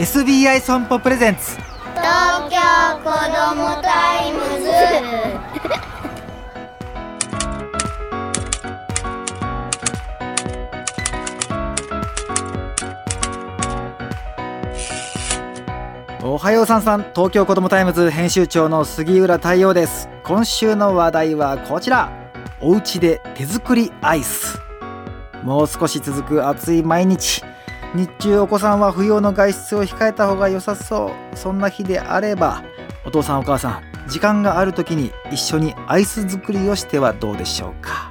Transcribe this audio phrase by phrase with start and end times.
[0.00, 1.56] SBI 損保プレゼンツ。
[1.56, 2.56] 東京
[3.04, 4.70] 子どもタイムズ。
[16.24, 17.02] おはようさんさん。
[17.14, 20.08] 東京子どもタイムズ編集長の杉浦太陽です。
[20.24, 22.10] 今週の話題はこちら。
[22.62, 24.58] お家で手作りアイス。
[25.42, 27.42] もう少し続く暑い毎日
[27.94, 31.36] 日中お子さんは不要の外出を控えた方が良さそう。
[31.36, 32.62] そんな日であれば
[33.04, 38.10] お父さんお母さん時間がある時に一緒にアイス作りをしてはどうでしょうか。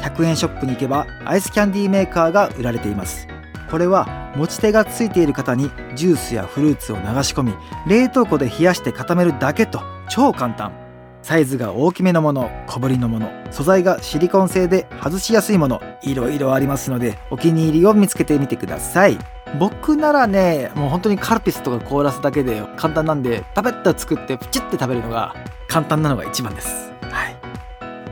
[0.00, 3.26] 100円ショップに行けばアイスキャンディーメーカーが売られています。
[3.70, 7.54] これは持ち手がついている方にジュースやフルーツを流し込み
[7.88, 10.85] 冷凍庫で冷やして固めるだけと超簡単。
[11.26, 19.18] サイズが大きめのもの小ぶりのもの素材がシリコン製で外しやすいものいろいろありますのでお気に入りを見つけてみてください。
[19.58, 25.34] 僕ならねもう本当にカルピスとか凍らすだけで簡単なんで食べった作ってプチって食べるのが
[25.66, 26.92] 簡単なのが一番です。
[27.10, 27.36] はい。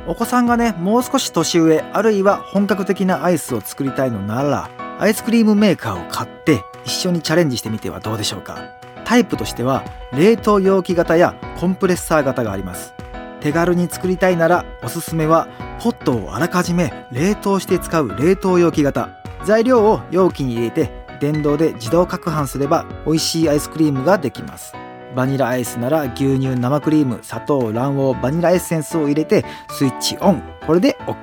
[0.08, 8.58] お子さんがねもう少し年上あるいは本格的なアイスを作りたいのならアイスクリームメーカーを買って一緒にチャレンジしてみてはどうでしょうか。
[9.04, 12.92] タイプとしては冷凍容器型やコンプレッサー型があります。
[13.44, 19.10] 手軽に作りたいならおすすめはポットをあらかじめ冷凍して使う冷凍容器型。
[19.44, 24.72] 材料を容器に入れて電動で自動攪拌すれば美味しいアイスクリームができます。
[25.14, 30.42] バニラアイスなら牛乳生クリーム砂糖卵黄バニラエッセンスを入れてスイッチオン。
[30.66, 31.14] これで OK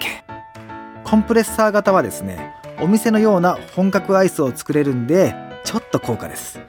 [1.03, 5.33] コンプレッサー型はですねお店のような本格アイスを作れるんで
[5.63, 6.59] ちょっと高価です。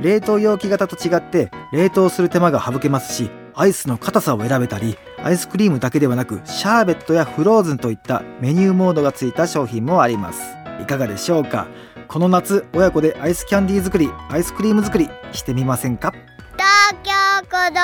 [0.00, 3.28] 冷凍容器型と違って冷凍する手間が省けますし
[3.60, 10.40] アイスの硬さを選べたりアイスクリームだけではなくシャーベットやフローズンといったメニューモードがついた商品もあります。
[10.80, 11.66] いかがでしょうか？
[12.08, 16.14] この夏親子でアイスキャンディー作りアイスクリーム作りしてみませんか？
[16.56, 17.12] 東京
[17.50, 17.79] 子ど